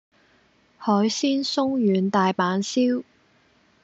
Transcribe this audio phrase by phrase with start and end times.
[0.79, 3.03] 海鮮鬆軟大阪燒